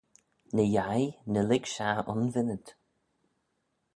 [0.55, 2.67] Ny-yeih ny lhig shaghey un vinnid.